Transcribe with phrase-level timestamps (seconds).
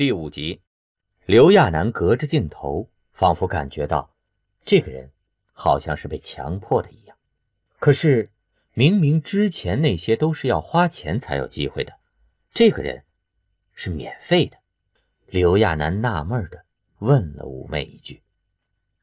[0.00, 0.62] 第五集，
[1.26, 4.14] 刘亚楠隔着镜头，仿佛感觉到
[4.64, 5.10] 这个人
[5.52, 7.14] 好像是被强迫的一样。
[7.78, 8.30] 可是，
[8.72, 11.98] 明明之前那些都是要花钱才有机会的，
[12.54, 13.04] 这个人
[13.74, 14.56] 是免费的。
[15.26, 16.64] 刘亚楠纳闷的
[17.00, 18.22] 问了妩媚一句：“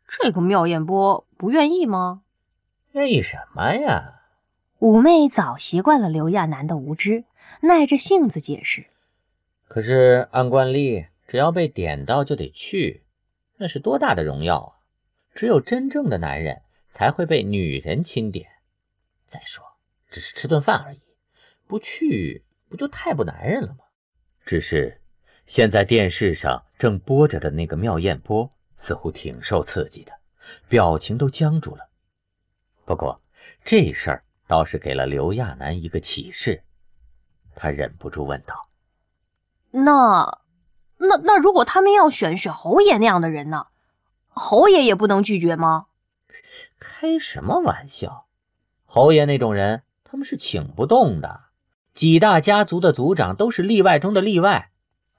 [0.10, 2.24] 这个妙艳波不愿意吗
[2.94, 4.24] ？”“愿意什么呀？”
[4.82, 7.26] 妩媚早习惯了刘亚楠的无知，
[7.62, 8.88] 耐着性子解释。
[9.68, 13.04] 可是按惯例，只要被点到就得去，
[13.58, 14.80] 那是多大的荣耀啊！
[15.36, 18.50] 只有真正的男人才会被女人钦点。
[19.28, 19.64] 再说，
[20.10, 21.02] 只是吃顿饭而已，
[21.68, 23.80] 不去不就太不男人了吗？
[24.46, 25.02] 只是
[25.46, 30.14] 现在电视上正播着的那个妙艳波似乎挺受刺激的，
[30.70, 31.90] 表情都僵住了。
[32.86, 33.22] 不过
[33.66, 36.64] 这事儿倒是给了刘亚楠一个启示，
[37.54, 38.67] 他忍不住问道。
[39.72, 40.40] 那，
[40.98, 43.68] 那那如果他们要选选侯爷那样的人呢？
[44.30, 45.88] 侯爷也不能拒绝吗？
[46.80, 48.26] 开什么玩笑！
[48.86, 51.42] 侯爷那种人，他们是请不动的。
[51.94, 54.70] 几大家族的族长都是例外中的例外，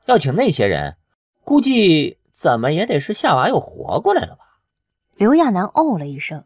[0.07, 0.97] 要请那些人，
[1.43, 4.59] 估计怎么也得是夏娃又活过来了吧？
[5.17, 6.45] 刘亚楠哦了一声，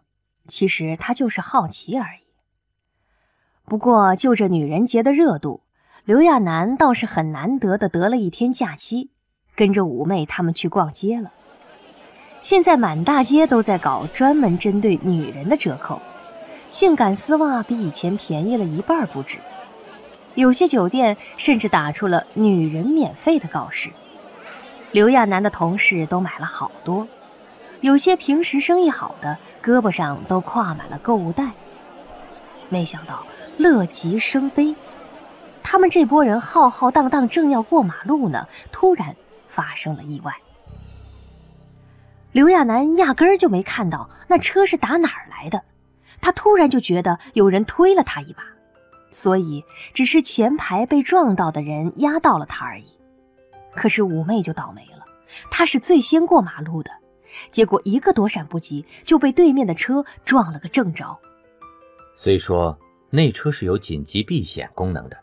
[0.48, 2.22] 其实他就是好奇而已。
[3.66, 5.62] 不过就这女人节的热度。
[6.04, 9.10] 刘亚楠倒是很难得的得了一天假期，
[9.54, 11.30] 跟着五妹他们去逛街了。
[12.42, 16.02] 现在满大街都在搞专门针对女人的折扣，
[16.68, 19.38] 性感丝袜比以前便宜了一半不止。
[20.34, 23.88] 有些酒店甚至打出了“女人免费”的告示。
[24.90, 27.06] 刘亚楠的同事都买了好多，
[27.80, 31.52] 有些平时生意好的胳膊上都挎满了购物袋。
[32.68, 33.24] 没想到
[33.56, 34.74] 乐极生悲。
[35.62, 39.14] 他们这波人浩浩荡荡，正要过马路呢，突然
[39.46, 40.32] 发生了意外。
[42.32, 45.62] 刘亚楠压根儿就没看到那车是打哪儿来的，
[46.20, 48.42] 他突然就觉得有人推了他一把，
[49.10, 52.86] 所以只是前排被撞到的人压到了他而已。
[53.74, 55.06] 可是五妹就倒霉了，
[55.50, 56.90] 她是最先过马路的，
[57.50, 61.18] 结果一个躲闪不及，就被对面的车撞了个正着。
[62.16, 62.78] 虽说
[63.10, 65.21] 那车是有紧急避险功能的。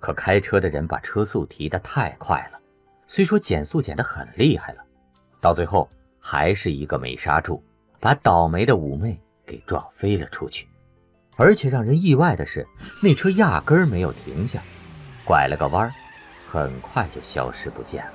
[0.00, 2.58] 可开车的人把车速提得太快了，
[3.06, 4.82] 虽说减速减得很厉害了，
[5.40, 5.88] 到最后
[6.18, 7.62] 还是一个没刹住，
[8.00, 10.66] 把倒霉的妩媚给撞飞了出去。
[11.36, 12.66] 而且让人意外的是，
[13.02, 14.62] 那车压根儿没有停下，
[15.24, 15.92] 拐了个弯，
[16.46, 18.12] 很快就消失不见了。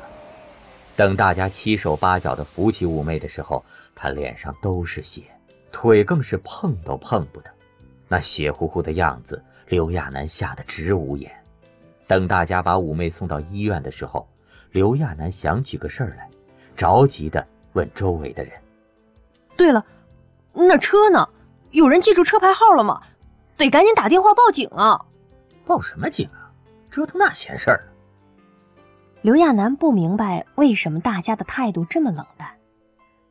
[0.95, 3.63] 等大家七手八脚地扶起妩媚的时候，
[3.95, 5.23] 她脸上都是血，
[5.72, 7.51] 腿更是碰都碰不得，
[8.07, 11.31] 那血乎乎的样子，刘亚楠吓得直捂眼。
[12.11, 14.27] 等大家把五妹送到医院的时候，
[14.72, 16.29] 刘亚楠想起个事儿来，
[16.75, 18.51] 着急的问周围的人
[19.55, 19.85] ：“对了，
[20.51, 21.29] 那车呢？
[21.69, 23.01] 有人记住车牌号了吗？
[23.55, 25.05] 得赶紧打电话报警啊
[25.66, 26.51] ！”“报什么警啊？
[26.89, 27.88] 折腾那闲事儿。”
[29.23, 32.57] 刘亚楠不明白为什么大家的态度这么冷淡。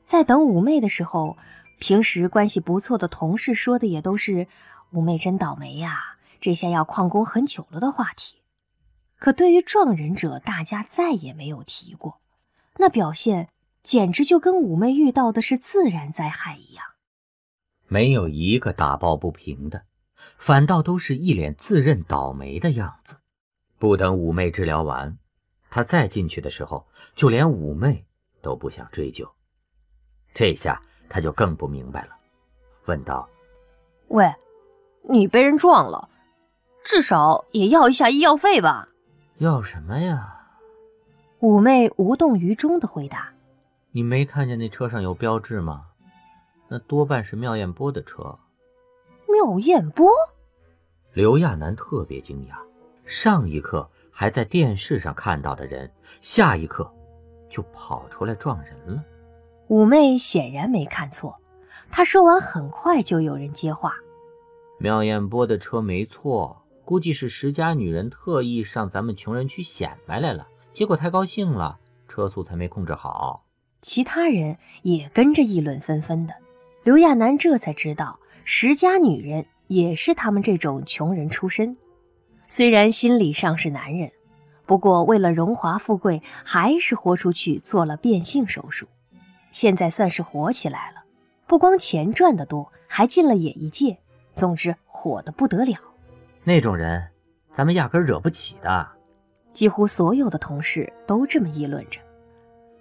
[0.04, 1.36] 在等五妹的时候，
[1.80, 4.46] 平时关系不错的同事说的也都是
[4.92, 8.39] “五妹真倒霉呀，这下要旷工很久了”的话题。
[9.20, 12.20] 可对于撞人者，大家再也没有提过，
[12.78, 13.50] 那表现
[13.82, 16.84] 简直就跟五妹遇到的是自然灾害一样，
[17.86, 19.82] 没有一个打抱不平的，
[20.38, 23.18] 反倒都是一脸自认倒霉的样子。
[23.78, 25.18] 不等五妹治疗完，
[25.70, 28.06] 他再进去的时候，就连五妹
[28.40, 29.30] 都不想追究。
[30.32, 30.80] 这下
[31.10, 32.16] 他就更不明白了，
[32.86, 33.28] 问道
[34.08, 34.32] ：“喂，
[35.02, 36.08] 你被人撞了，
[36.82, 38.88] 至少也要一下医药费吧？”
[39.40, 40.36] 要什么呀？
[41.38, 43.32] 五妹无动于衷的回答
[43.90, 45.86] ：“你没看见那车上有标志吗？
[46.68, 48.38] 那多半是妙艳波的车。”
[49.26, 50.10] 妙艳波？
[51.14, 52.54] 刘亚楠特别惊讶，
[53.06, 55.90] 上一刻还在电视上看到的人，
[56.20, 56.92] 下一刻
[57.48, 59.02] 就跑出来撞人了。
[59.68, 61.34] 五妹显然没看错，
[61.90, 63.94] 她说完，很快就有人接话
[64.78, 66.54] ：“妙艳波的车没错。”
[66.90, 71.78] 估计是石家女人特意上咱们穷人区显摆来了，结果太高兴了，
[72.08, 73.44] 车速才没控制好。
[73.80, 76.34] 其他人也跟着议论纷纷的。
[76.82, 81.76] 刘亚楠这才知道，石家女人也是他们这种穷人出身，
[82.48, 84.10] 虽然心理上是男人，
[84.66, 88.88] 不过为了荣华富贵，还是豁出去做了变性手术。
[89.52, 91.04] 现在算是火起来了，
[91.46, 93.98] 不光钱赚得多，还进了演艺界，
[94.34, 95.78] 总之火得不得了。
[96.50, 97.00] 那种人，
[97.54, 98.88] 咱们压根惹不起的。
[99.52, 102.00] 几乎所有的同事都这么议论着。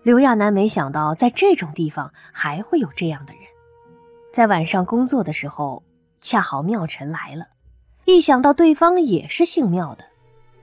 [0.02, 3.44] 刘亚楠没想到，在这种地方还会有这样的人。
[4.34, 5.84] 在晚上工作的时候，
[6.20, 7.46] 恰好妙晨来了，
[8.06, 10.04] 一想到对方也是姓妙的，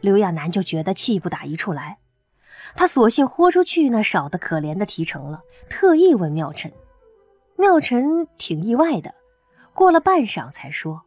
[0.01, 1.99] 刘亚楠就觉得气不打一处来。
[2.75, 6.73] 他索性豁出去那少得可怜的提成了，特意问妙晨。
[7.57, 9.15] 妙晨挺意外的，
[9.73, 11.03] 过了半晌才说：“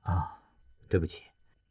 [0.00, 0.40] 啊，
[0.88, 1.22] 对不起，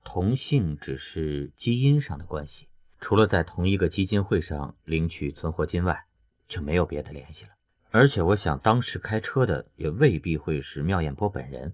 [0.03, 2.67] 同性只是基因上的关系。”
[3.01, 6.05] 除了在同一个基金会上领取存活金外，
[6.47, 7.51] 就没有别的联系了。
[7.91, 11.73] 而且我想，当时开车的也未必会是妙艳波本人，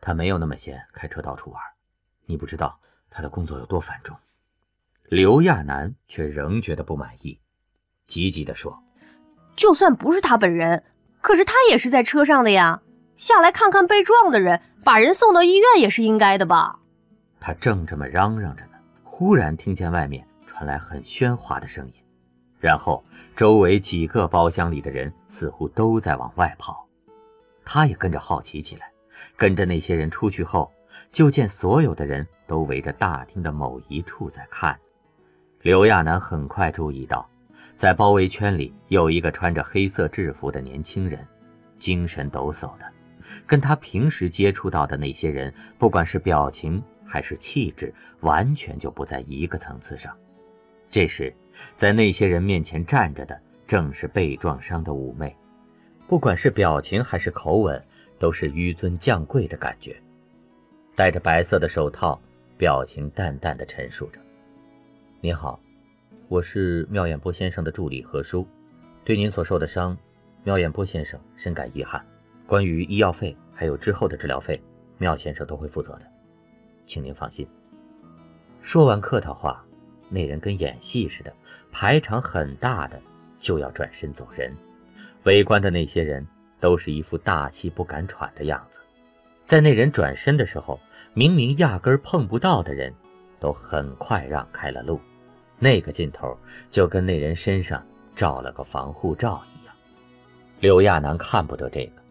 [0.00, 1.62] 他没有那么闲，开车到处玩。
[2.26, 4.16] 你不知道他的工作有多繁重。
[5.04, 7.38] 刘亚楠却仍觉得不满意，
[8.08, 8.82] 急急地说
[9.54, 10.82] ：“就算不是他本人，
[11.20, 12.82] 可是他也是在车上的呀，
[13.16, 16.80] 下来看看被撞的人，把人送到医院也是应该的吧？”
[17.46, 20.26] 他正这么嚷嚷着呢，忽然听见外面。
[20.46, 21.94] 传来很喧哗的声音，
[22.58, 23.04] 然后
[23.36, 26.88] 周围几个包厢里的人似乎都在往外跑，
[27.66, 28.90] 他也跟着好奇起来。
[29.36, 30.72] 跟着那些人出去后，
[31.12, 34.78] 就见所有的人都围着大厅的某一处在看。
[35.60, 37.28] 刘亚楠很快注意到，
[37.76, 41.26] 在包围圈里有一个穿着黑色制服的年轻人，
[41.78, 42.84] 精神抖擞的，
[43.44, 50.16] 跟他平时接触到的那些人，不管是表情还是气质，完全就不在一个层次上。
[50.90, 51.34] 这时，
[51.76, 55.36] 在那些人面前站着的正是被撞伤的妩媚，
[56.06, 57.82] 不管是表情还是口吻，
[58.18, 59.96] 都是纡尊降贵的感觉。
[60.94, 62.20] 戴着白色的手套，
[62.56, 64.20] 表情淡淡的陈述着
[65.20, 65.58] ：“你好，
[66.28, 68.46] 我是妙眼波先生的助理何叔，
[69.04, 69.96] 对您所受的伤，
[70.44, 72.04] 妙眼波先生深感遗憾。
[72.46, 74.62] 关于医药费还有之后的治疗费，
[74.98, 76.02] 妙先生都会负责的，
[76.86, 77.46] 请您放心。”
[78.62, 79.64] 说完客套话。
[80.10, 81.34] 那人跟演戏似的，
[81.72, 83.00] 排场很大的
[83.40, 84.54] 就要转身走人，
[85.24, 86.24] 围观的那些人
[86.60, 88.78] 都是一副大气不敢喘的样子。
[89.46, 90.78] 在那人转身的时候，
[91.14, 92.94] 明明压根碰不到的人，
[93.40, 95.00] 都很快让开了路。
[95.58, 96.38] 那个劲头
[96.70, 97.84] 就跟那人身上
[98.14, 99.74] 罩了个防护罩一样。
[100.60, 102.02] 刘亚楠看不得这个，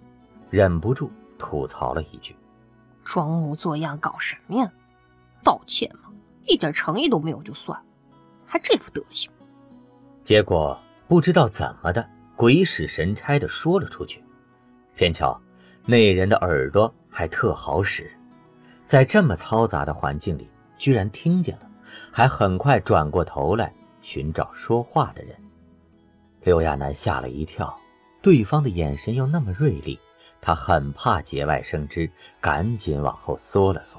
[0.50, 2.36] 忍不住吐槽了一句
[3.04, 4.72] ：“装模作样搞什么呀？
[5.44, 6.10] 道歉吗？”
[6.46, 7.86] 一点诚意都没有就算了，
[8.46, 9.32] 还这副德行。
[10.26, 10.78] 结果
[11.08, 12.06] 不知道怎么的，
[12.36, 14.22] 鬼使神差的说了出去。
[14.96, 15.40] 偏巧
[15.86, 18.12] 那人的耳朵还特好使，
[18.86, 21.70] 在这么嘈杂的环境里，居然听见了，
[22.12, 25.36] 还很快转过头来寻找说话的人。
[26.42, 27.74] 刘亚楠吓了一跳，
[28.22, 29.98] 对方的眼神又那么锐利，
[30.46, 32.10] 他很怕节外生枝，
[32.42, 33.98] 赶紧往后缩了缩。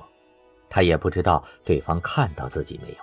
[0.68, 2.98] 他也不知道对方看到自己没有，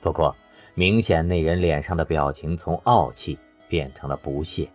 [0.00, 0.34] 不过
[0.74, 3.36] 明显那人脸上的表情从傲气
[3.68, 4.70] 变成了不屑，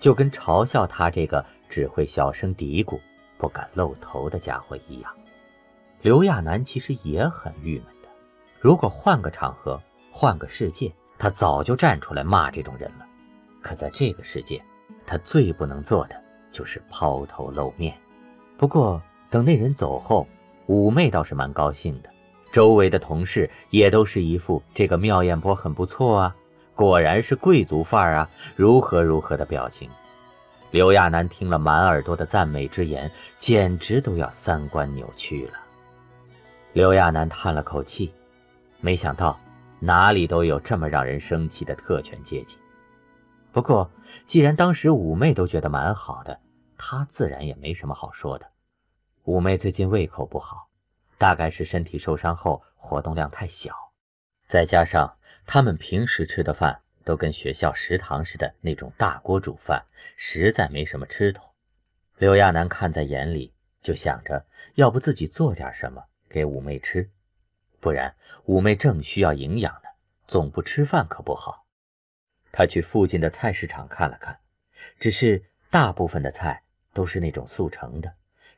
[0.00, 2.98] 就跟嘲笑他这个只会小声嘀咕、
[3.38, 5.14] 不敢露头的家伙一样。
[6.02, 8.08] 刘亚楠其实也很郁闷的，
[8.58, 9.80] 如果换个场合、
[10.10, 13.06] 换个世界，他早就站出来骂这种人了。
[13.62, 14.60] 可在这个世界，
[15.06, 16.23] 他最不能做的
[16.54, 17.94] 就是抛头露面。
[18.56, 20.26] 不过等那人走后，
[20.68, 22.08] 妩媚倒是蛮高兴的，
[22.52, 26.36] 周围的同事也都是一副这个妙艳波很不错啊，
[26.76, 29.90] 果然是贵族范儿啊，如何如何的表情。
[30.70, 35.52] 刘亚楠听了满耳朵的赞美之言，简直都要三观扭曲了。
[36.72, 38.12] 刘亚楠叹了口气，
[38.80, 39.38] 没想到
[39.78, 42.56] 哪里都有这么让人生气的特权阶级。
[43.52, 43.88] 不过
[44.26, 46.36] 既然当时妩媚都觉得蛮好的，
[46.76, 48.50] 他自然也没什么好说的。
[49.24, 50.68] 五妹最近胃口不好，
[51.16, 53.74] 大概是身体受伤后活动量太小，
[54.46, 55.16] 再加上
[55.46, 59.84] 他们平时吃的饭都跟学校食堂似的那种大锅煮饭，
[60.16, 61.54] 实在没什么吃头。
[62.18, 67.10] 刘亚楠看在眼里，就想着要不自己做点什么给五妹吃，
[67.80, 68.14] 不然
[68.44, 69.88] 五妹正需要营养呢，
[70.26, 71.66] 总不吃饭可不好。
[72.52, 74.38] 他去附近的菜市场看了看，
[75.00, 76.62] 只是大部分的菜
[76.94, 78.10] 都是那种速成的。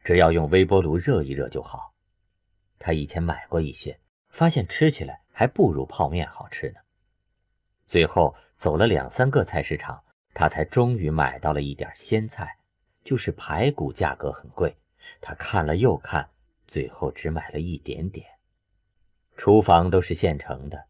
[0.05, 1.93] 只要用微波炉热一热就好。
[2.78, 6.81] 他以前买过一些，发现吃起来还不如泡面好吃呢。
[7.87, 10.00] 最后走了两三个菜市场，
[10.33, 12.57] 他才终于买到了一点鲜菜，
[13.02, 14.76] 就是排骨，价格很贵。
[15.21, 16.28] 他看了又看，
[16.69, 18.26] 最后只买了一点点。
[19.37, 20.85] 厨房都是现成的，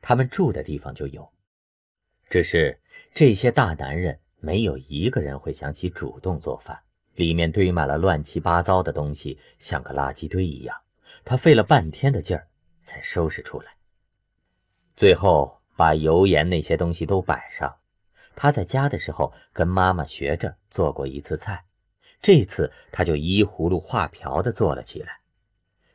[0.00, 1.32] 他们住的地方就有。
[2.28, 2.78] 只是
[3.14, 6.78] 这些大男人没有一个人会想起主动做饭。
[7.14, 10.76] 里面堆满了乱七八糟的东西，像个垃圾堆一样。
[11.24, 12.48] 他费了半天的劲儿
[12.82, 13.72] 才收拾出来。
[14.96, 17.76] 最后把油盐那些东西都摆上。
[18.34, 21.64] 他在家的时候跟妈妈学着做过一次菜，
[22.22, 25.20] 这次他就依葫芦画瓢的做了起来。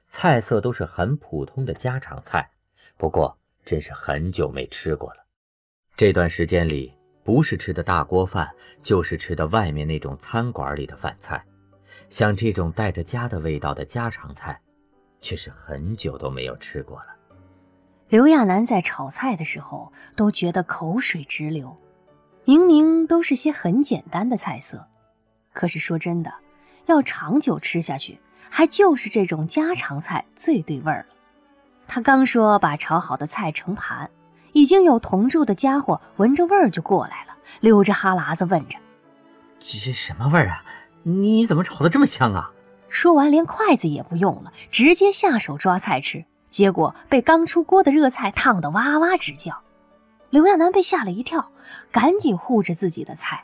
[0.09, 2.51] 菜色都是很普通的家常菜，
[2.95, 5.25] 不过真是很久没吃过了。
[5.95, 6.93] 这段时间里，
[7.27, 8.49] 不是吃的大锅饭，
[8.81, 11.43] 就是吃的外面那种餐馆里的饭菜。
[12.09, 14.57] 像这种带着家的味道的家常菜，
[15.19, 17.07] 却是很久都没有吃过了。
[18.07, 21.75] 刘亚楠在炒菜的时候都觉得口水直流。
[22.45, 24.87] 明明都是些很简单的菜色，
[25.51, 26.33] 可是说真的，
[26.85, 28.17] 要长久吃下去，
[28.49, 31.15] 还就是这种家常菜最对味儿了。
[31.89, 34.09] 他刚说把炒好的菜盛盘，
[34.57, 38.79] 已经有同住的家伙闻着味儿就过来了，流着哈喇子问着
[39.61, 40.63] ：“这这什么味儿啊？
[41.03, 42.49] 你怎么炒的这么香啊？”
[42.89, 49.61] 说完，连筷子也不用了，直接下手抓菜吃，结果被刚出锅的热菜烫得哇哇直叫。
[50.31, 51.51] 刘亚楠被吓了一跳，
[51.91, 53.43] 赶紧护着自己的菜，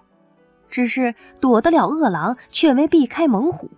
[0.72, 3.70] 只是躲得了饿狼，却没避开猛虎。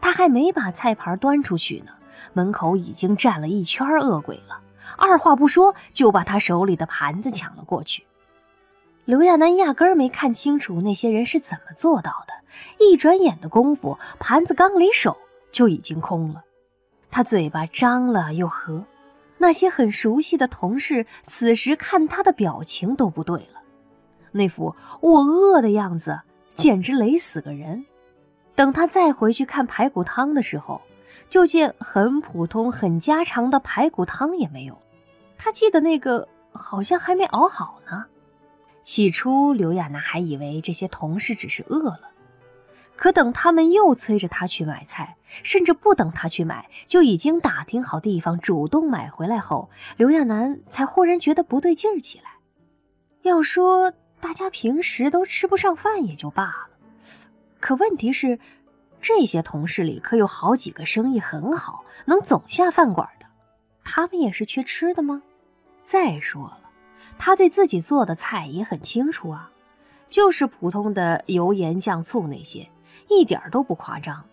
[0.00, 1.90] 他还没把菜盘端出去呢，
[2.34, 4.60] 门口已经站了一圈恶鬼了，
[4.96, 8.04] 二话不说就把他手里的盘子抢了过去。
[9.04, 12.34] 刘亚楠压根儿没看清楚那些人是怎么做到的，
[12.80, 15.16] 一转眼的功夫，盘子刚离手
[15.52, 16.42] 就已经空了。
[17.10, 18.84] 他嘴巴张了又合。
[19.38, 23.60] 那些很熟悉的同事，此时看他的表情都不对了，
[24.32, 26.20] 那副我饿的样子，
[26.54, 27.84] 简直雷死个人。
[28.54, 30.80] 等他再回去看排骨汤的时候，
[31.28, 34.80] 就见很普通、很家常的排骨汤也没有。
[35.38, 38.06] 他记得那个好像还没熬好呢。
[38.82, 42.10] 起初，刘亚楠还以为这些同事只是饿了。
[42.94, 52.36] 可等他们又催着他去买菜，甚至不等他去买，就已经打听好地方，主动买回来后，刘亚楠才忽然觉得不对劲儿起来。
[53.22, 56.68] 要说大家平时都吃不上饭也就罢了，
[57.60, 58.38] 可问题是，
[59.02, 63.26] 这些同事里可有好几个生意很好，能总下饭馆的，
[63.84, 65.22] 他们也是缺吃的吗？
[65.86, 66.60] 再说了，
[67.16, 69.50] 他对自己做的菜也很清楚啊，
[70.10, 72.68] 就是普通的油盐酱醋那些。
[73.08, 74.24] 一点都不夸张，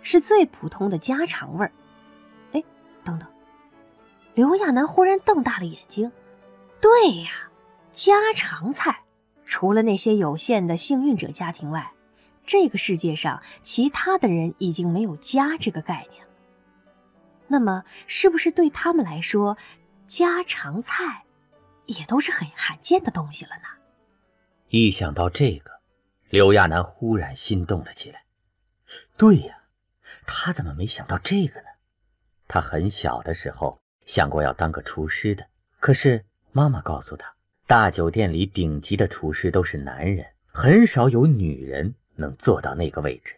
[0.00, 1.72] 是最普通的家常味儿。
[2.52, 2.62] 哎，
[3.02, 3.28] 等等，
[4.34, 6.12] 刘亚楠忽然瞪大了眼睛。
[6.80, 7.30] 对呀，
[7.90, 9.00] 家常菜，
[9.44, 11.90] 除了那些有限的幸运者家庭外，
[12.46, 16.30] 这个世界上其他的人已经没有家这个概念了。
[17.48, 19.56] 那么，是不是对他们来说，
[20.12, 21.24] 家常菜
[21.86, 23.64] 也都是很罕见的东西了呢？
[24.68, 25.70] 一想到这个。
[26.28, 28.22] 刘亚楠忽然心动了起来。
[29.16, 29.56] 对呀，
[30.26, 31.66] 他怎么没想到这个呢？
[32.46, 35.46] 他很小的时候想过要当个厨师的，
[35.80, 37.34] 可是妈妈告诉他，
[37.66, 43.34] 大酒店里顶级的厨师都是男人，很少有女人能做到那个位置。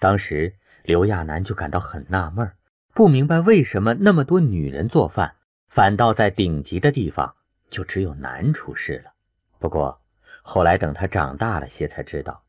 [0.00, 0.52] 当时
[0.82, 2.52] 刘亚楠就感到很纳闷，
[2.94, 5.36] 不明白为什么那么多女人做饭，
[5.70, 7.34] 反倒在顶级的地方
[7.70, 9.12] 就只有男厨师了。
[9.58, 9.98] 不过。
[10.42, 12.42] 后来等他长大了些，才知道，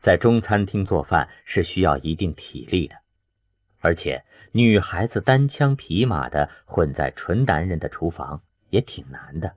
[0.00, 2.96] 在中餐厅做饭是需要一定体力的，
[3.80, 9.54] 而且女孩子单枪匹马的混在纯男人的厨房也挺难的。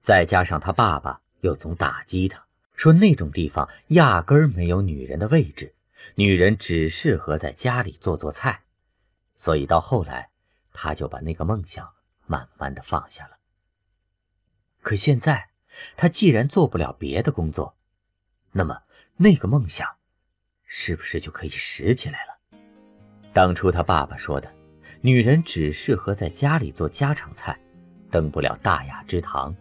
[0.00, 5.74] 再加上他爸爸又总打击他，说那种地方压根儿没有女人的位置，
[6.14, 8.62] 女人只适合在家里做做菜，
[9.36, 10.30] 所以到后来，
[10.72, 11.90] 他就把那个梦想
[12.28, 13.36] 慢慢的放下了。
[14.80, 15.48] 可现在。
[15.96, 17.76] 他既然做不了别的工作，
[18.50, 18.82] 那么
[19.16, 19.86] 那个梦想，
[20.64, 22.58] 是不是就可以拾起来了？
[23.32, 24.52] 当初他爸爸说的，
[25.02, 27.56] 女人只适合在家里做家常菜，
[28.10, 29.54] 登不了大雅之堂。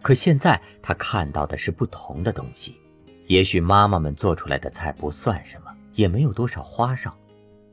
[0.00, 2.80] 可现在他看到的是不同的东西。
[3.26, 7.16] 也许妈妈们做出来的菜不算什么，也没有多少花哨，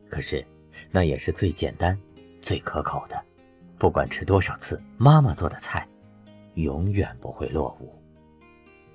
[0.10, 0.44] 可是
[0.90, 1.96] 那也是最简单、
[2.42, 3.26] 最可口的。
[3.82, 5.88] 不管吃多少次，妈妈做的菜。
[6.54, 8.00] 永远不会落伍。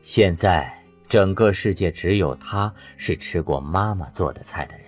[0.00, 0.72] 现在
[1.08, 4.86] 整个世界只有他是吃过妈妈做的菜的人，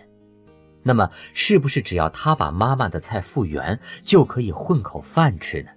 [0.85, 5.71] 那么是不是只要他把妈妈的菜复原，就可以混口饭吃呢？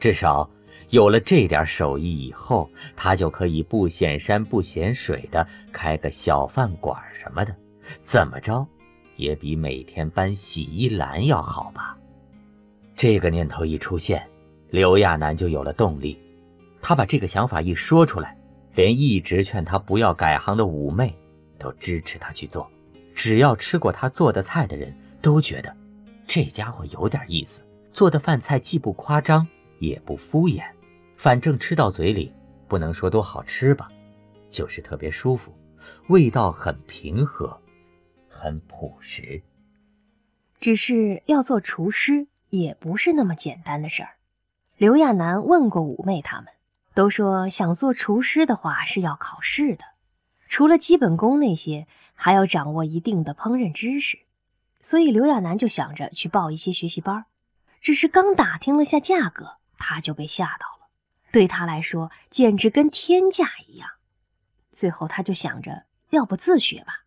[0.00, 0.48] 至少
[0.88, 7.54] 有了这点手艺以后，他就可以不显山不显水的开个小饭馆什么的，
[8.02, 8.66] 怎么着
[9.16, 11.98] 也比每天搬洗衣篮要好吧？
[12.96, 14.26] 这个念头一出现。
[14.70, 16.18] 刘亚楠就有了动力，
[16.82, 18.36] 他把这个想法一说出来，
[18.74, 21.14] 连一直劝他不要改行的五妹
[21.56, 22.68] 都支持他去做。
[23.14, 25.74] 只要吃过他做的菜的人都觉得，
[26.26, 27.62] 这家伙有点意思，
[27.92, 29.46] 做的饭菜既不夸张，
[29.78, 30.64] 也不敷衍，
[31.16, 32.32] 反正吃到嘴里，
[32.66, 33.88] 不能说多好吃吧，
[34.50, 35.54] 就是特别舒服，
[36.08, 37.56] 味道很平和，
[38.28, 39.40] 很朴实。
[40.58, 44.10] 只是要做厨师，也不是那么简单的事儿。
[44.76, 46.46] 刘亚楠问过五妹他们，
[46.94, 49.84] 都说想做厨师的话是要考试的，
[50.48, 54.18] 除了基本功那些，还要掌握一定的烹饪知识。
[54.80, 57.24] 所以刘亚楠就想着去报一些学习班，
[57.80, 60.88] 只是刚打听了下价格，他就被吓到了。
[61.32, 63.90] 对他来说，简直跟天价一样。
[64.70, 67.04] 最后他就想着，要不自学吧。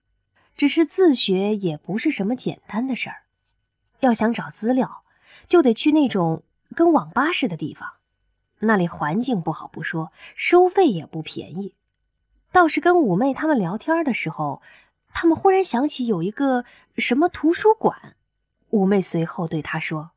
[0.58, 3.24] 只是自学也不是什么简单的事儿。
[4.02, 5.04] 要想找资料，
[5.48, 6.44] 就得去那种
[6.76, 7.94] 跟网吧似的地方，
[8.60, 11.76] 那里环境不好不说，收费也不便宜。
[12.52, 14.62] 倒是跟五妹他们聊天的时候，
[15.14, 16.66] 他们忽然想起有一个
[16.98, 18.16] 什么图书馆。
[18.72, 20.12] 五妹随后对他说：“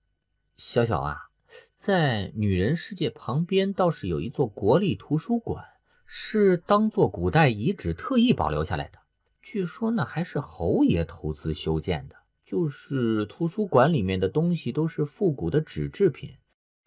[0.58, 1.28] 小小啊，
[1.76, 5.64] 在女人世界旁边倒是有一座国立图书馆，
[6.06, 8.98] 是当做古代遗址特意保留下来的。
[9.40, 12.16] 据说那还是侯爷投资修建的。”
[12.52, 16.34] 就是图书馆里面的东西都是复古的纸制品，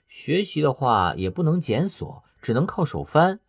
[0.07, 3.39] 学习的话也不能检索，只能靠手翻，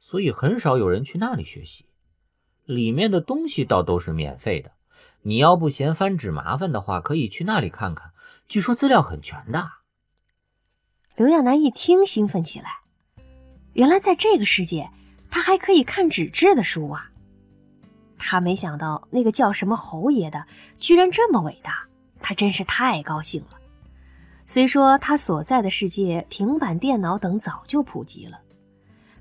[0.00, 1.84] 所以很少有人去那里学习。
[2.64, 4.72] 里面的东西倒都是免费的，
[5.20, 8.12] 你要不嫌翻纸麻烦的话，可以去那里看看，
[8.48, 9.68] 据说资料很全的。
[11.14, 12.70] 刘亚楠一听，兴奋起来，
[13.74, 14.88] 原来在这个世界，
[15.30, 17.12] 他还可以看纸质的书啊！
[18.18, 20.46] 他没想到那个叫什么侯爷的
[20.78, 21.86] 居然这么伟大，
[22.20, 23.58] 他真是太高兴了。
[24.46, 28.40] 虽说他所在的世界平板电脑等早就普及了，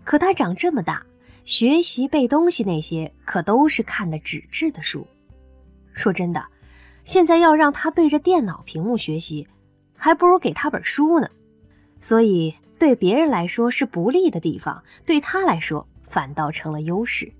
[0.03, 1.03] 可他长这么大，
[1.45, 5.07] 学习背东西那些可都是看的纸质的书。
[5.93, 6.45] 说真的，
[7.03, 9.47] 现在要让他对着电脑屏幕学习，
[9.97, 11.27] 还不如给他本书呢。
[11.99, 17.31] 所以对别人来说是不利的地方，对他来说反倒成了优势。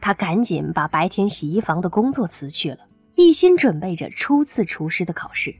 [0.00, 2.78] 他赶紧把白天洗衣房的工作辞去了，
[3.16, 5.54] 一心准备着初次厨师的考试。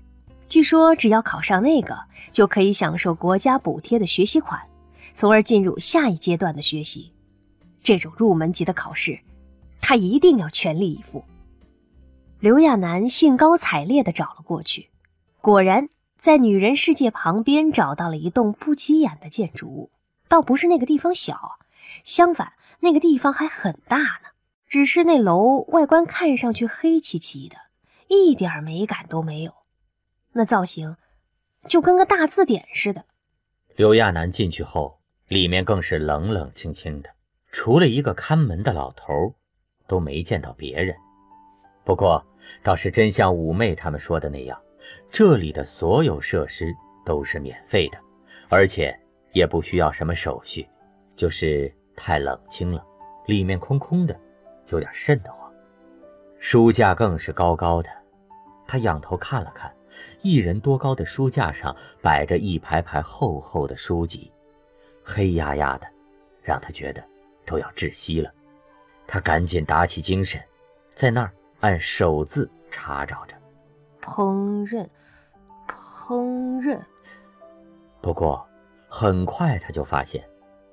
[0.48, 1.98] 据说只要考上那个，
[2.32, 4.60] 就可以享受国家补贴的学习款，
[5.14, 7.12] 从而进入下一阶段的学习。
[7.82, 9.18] 这种入门级的考试，
[9.80, 11.24] 他一定要全力以赴。
[12.40, 14.88] 刘亚楠兴高采烈地找了过去，
[15.40, 19.90] 果然在女人世界旁边找到了一栋不起眼的建筑物。
[20.28, 21.58] 倒不是那个地方小，
[22.04, 22.52] 相反。
[22.80, 24.28] 那个地方还很大呢，
[24.66, 27.56] 只是那楼外观看上去黑漆漆的，
[28.06, 29.52] 一点美感都没有。
[30.32, 30.96] 那造型
[31.66, 33.04] 就跟个大字典似的。
[33.74, 37.10] 刘亚楠进去后，里面更是冷冷清清的，
[37.50, 39.34] 除了一个看门的老头，
[39.86, 40.94] 都没见到别人。
[41.84, 42.24] 不过，
[42.62, 44.60] 倒是真像五妹他们说的那样，
[45.10, 46.72] 这里的所有设施
[47.04, 47.98] 都是免费的，
[48.48, 48.96] 而且
[49.32, 50.68] 也不需要什么手续，
[51.16, 51.74] 就是。
[51.98, 52.82] 太冷清了，
[53.26, 54.18] 里面空空的，
[54.68, 55.52] 有点瘆得慌。
[56.38, 57.90] 书架更是高高的，
[58.66, 59.74] 他仰头看了看，
[60.22, 64.32] 一人多高的书架上摆着一排排厚厚的书籍，
[65.02, 65.86] 黑压压的，
[66.40, 67.04] 让他觉得
[67.44, 68.32] 都要窒息了。
[69.06, 70.40] 他赶紧打起精神，
[70.94, 73.34] 在那儿按手字查找着，
[74.00, 74.86] 烹饪，
[75.66, 76.78] 烹饪。
[78.00, 78.46] 不过
[78.88, 80.24] 很快他就发现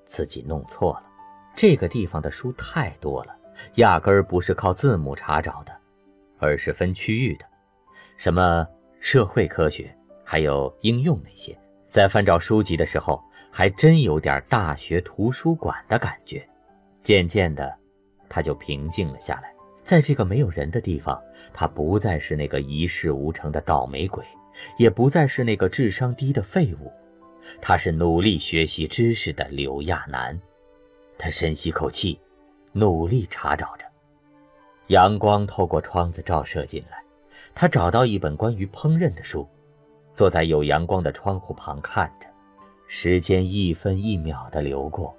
[0.05, 1.03] 自己弄错了。
[1.55, 3.35] 这个地方的书太多了，
[3.75, 5.71] 压根儿不是靠字母查找的，
[6.37, 7.45] 而是分区域的，
[8.17, 8.67] 什么
[8.99, 11.57] 社会科学，还有应用那些。
[11.89, 16.45] 在翻找书籍的时候，还真有点大学图书馆的感觉。
[17.01, 17.73] 渐渐的，
[18.27, 19.53] 他就平静了下来。
[19.81, 21.21] 在这个没有人的地方，
[21.53, 24.25] 他不再是那个一事无成的倒霉鬼，
[24.77, 26.91] 也不再是那个智商低的废物，
[27.61, 30.37] 他是努力学习知识的刘亚楠。
[31.17, 32.19] 他深吸口气，
[32.71, 33.85] 努力查找着。
[34.87, 37.03] 阳光透过窗子照射进来，
[37.53, 39.47] 他找到一本关于烹饪的书，
[40.13, 42.27] 坐在有阳光的窗户旁看着。
[42.87, 45.15] 时间一分一秒的流过。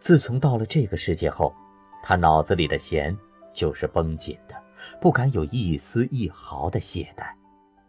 [0.00, 1.54] 自从到了这个世界后，
[2.02, 3.16] 他脑子里的弦
[3.52, 4.54] 就是绷紧的，
[5.00, 7.24] 不敢有一丝一毫的懈怠。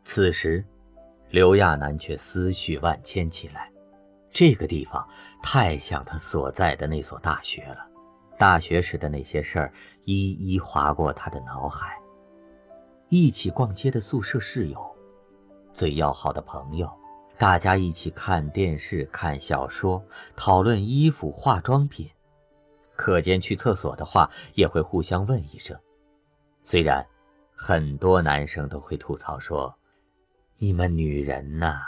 [0.03, 0.63] 此时，
[1.29, 3.71] 刘亚楠却思绪万千起来。
[4.31, 5.07] 这个地方
[5.41, 7.85] 太像他所在的那所大学了，
[8.37, 9.73] 大学时的那些事儿
[10.05, 11.97] 一一划过他的脑海。
[13.09, 14.79] 一起逛街的宿舍室友，
[15.73, 16.87] 最要好的朋友，
[17.39, 20.03] 大家一起看电视、看小说、
[20.35, 22.07] 讨论衣服、化妆品。
[22.95, 25.75] 课间去厕所的话，也会互相问一声。
[26.63, 27.03] 虽然
[27.55, 29.73] 很多男生都会吐槽说
[30.59, 31.81] ：“你们女人呐。”